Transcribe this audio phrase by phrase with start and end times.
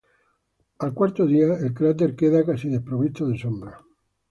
[0.79, 3.79] Al cuarto día, el cráter queda casi desprovisto de sombra.